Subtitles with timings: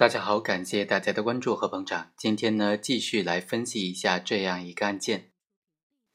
[0.00, 2.10] 大家好，感谢大家的关注和捧场。
[2.16, 5.30] 今天呢，继续来分析一下这样一个案件：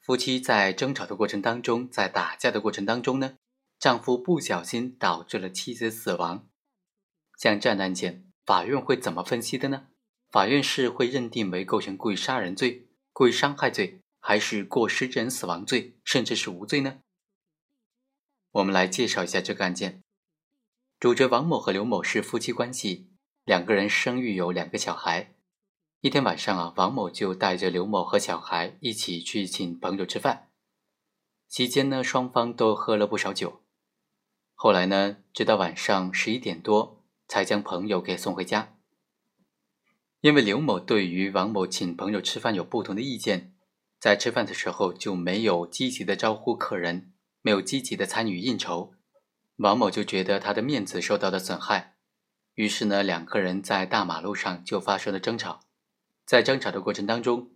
[0.01, 3.37] 夫妻在争吵的过程当中，在打架的过程当中呢，
[3.77, 6.49] 丈夫不小心导致了妻子死亡。
[7.37, 9.85] 像这样的案件，法院会怎么分析的呢？
[10.31, 17.01] 法院是会认定为构成故意杀人罪、故意伤害罪，还是过失致人死亡罪，甚至是无罪呢？
[18.49, 20.01] 我们来介绍一下这个案件。
[20.99, 23.11] 主角王某和刘某是夫妻关系。
[23.45, 25.35] 两个人生育有两个小孩。
[26.01, 30.49] 一天晚上啊，王某就带着刘某和小孩一起去请朋友吃饭。
[31.47, 33.61] 期间呢，双方都喝了不少酒。
[34.55, 38.73] 后来呢，直到晚上十一点多才将朋友给送回家。
[40.21, 43.53] 因为刘某对于王某请朋友吃饭有不同的意见，
[43.99, 48.95] 在吃饭的时候就没有积极的招呼客人，没有积极的参与应酬，
[49.57, 51.94] 王某就觉得他的面子受到了损害。
[52.55, 55.61] 于是呢，两个人在大马路上就发生了争吵。
[56.25, 57.51] 在争吵的过程当中，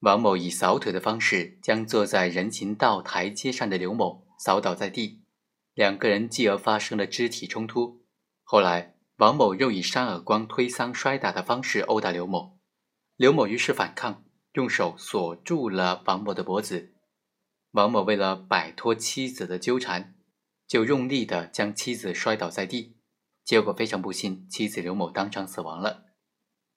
[0.00, 5.22] 王某以扫腿的方式将坐在人行道台阶上的刘某扫倒在地，
[5.72, 8.04] 两个人继而发生了肢体冲突。
[8.44, 12.58] 后来，王某又以扇耳光、推搡、摔打的方式殴打刘某，
[13.16, 16.92] 刘某于是反抗，用手锁住了王某的脖子。
[17.70, 20.14] 王某为了摆脱妻子的纠缠，
[20.68, 22.95] 就用力的将妻子摔倒在地。
[23.46, 26.06] 结果非常不幸，妻子刘某当场死亡了。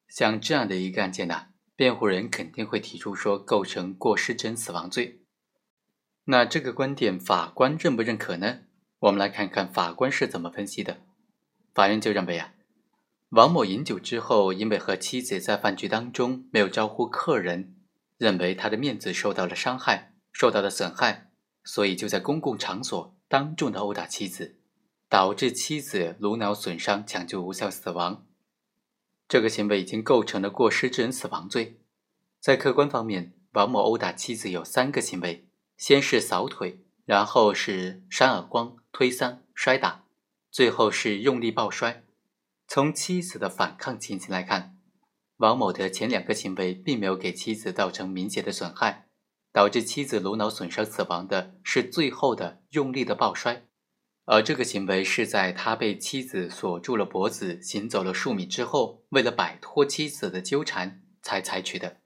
[0.08, 5.23] 像这样的一个案件呢，辩护人肯定会提出说构成过失致人死亡罪。
[6.26, 8.59] 那这个观点法官认不认可呢？
[9.00, 11.02] 我们来看看法官是怎么分析的。
[11.73, 12.53] 法院就认为啊，
[13.30, 17.76] 王某饮酒之后，因为和妻子在饭局当中没有招呼客人，
[18.20, 21.31] 认为他的面子受到了伤害，受到了损害，
[21.64, 24.58] 所以就在公共场所当众的殴打妻子。
[25.09, 28.27] 导致妻子颅脑损伤、抢救无效死亡，
[29.27, 31.81] 这个行为已经构成了过失致人死亡罪。
[32.39, 40.05] 在客观方面，王某殴打妻子有三个行为：先是扫腿，然后是扇耳光、推搡、摔打，
[40.52, 42.03] 最后是用力抱摔。
[42.67, 44.77] 从妻子的反抗情形来看，
[45.37, 49.08] 王某的前两个行为并没有给妻子造成明显的损害，
[49.52, 53.65] 导致妻子颅脑损伤死亡的是最后的用力的抱摔。
[54.32, 61.98] 而这个行为是在他被妻子锁住了脖子，行走了数米之后，为了摆脱妻子的纠缠才采取的。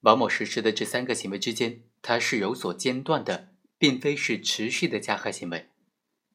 [0.00, 5.68] 王某实施的这三个行为之间，他是有所间断的，并非是持续的加害行为。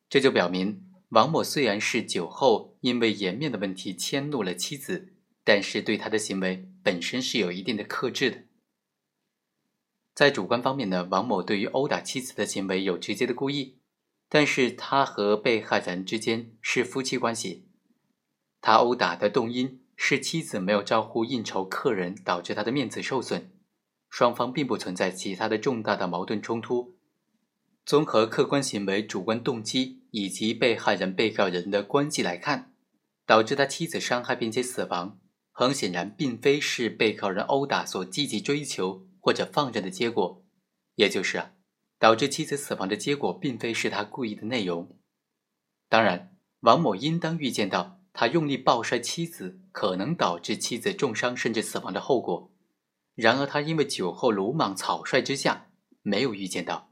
[0.10, 8.44] 这就表明，王某虽然是酒后因为颜面的问题迁怒了妻子，但是对他的行为本身是有一定的克制的。
[10.16, 13.76] 在主观方面呢，王某对于殴打妻子的行为有直接的故意。
[14.30, 17.68] 但是他和被害人之间是夫妻关系，
[18.62, 23.50] 他殴打的动因是妻子没有招呼应酬客人，导致他的面子受损，
[24.08, 26.96] 双方并不存在其他的重大的矛盾冲突。
[27.84, 32.72] 综合客观行为、主观动机以及被害人、被告人的关系来看，
[33.26, 35.20] 导致他妻子伤害并且死亡，
[35.52, 40.46] 很显然并非是被告人殴打所积极追求或者放任的结果，
[40.96, 41.44] 也就是。
[42.00, 44.98] 导致妻子死亡的结果，并非是他故意的内容。
[45.90, 52.52] 当然，王某应当预见到他用力抱摔妻子可能导致妻子重伤甚至死亡的后果。
[53.16, 55.68] 然而，他因为酒后鲁莽草率之下，
[56.02, 56.92] 没有预见到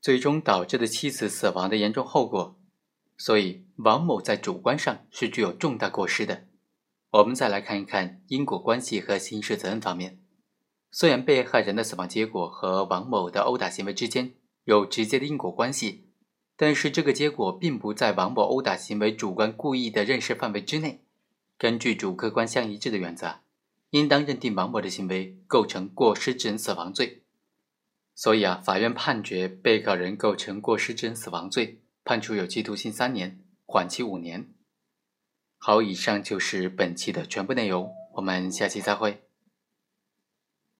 [0.00, 2.58] 最终导致的妻子死亡的严重后果。
[3.18, 6.48] 所以，王某在主观上是具有重大过失的。
[7.10, 10.23] 我们再来看一看因果关系和刑事责任方面。
[10.96, 16.12] 虽然被害人的死亡结果和王某的殴打行为之间有直接的因果关系，
[16.56, 21.04] 但是这个结果并不在王某殴打行为主观故意的认识范围之内。
[21.58, 23.40] 根据主客观相一致的原则，
[23.90, 27.24] 应当认定王某的行为构成过失致人死亡罪。
[28.14, 34.54] 所以啊，法院判决被告人构成过失致人死亡罪，判处有期徒刑三年，缓期五年。
[35.58, 39.24] 好，以上就是本期的全部内容，我们下期再会。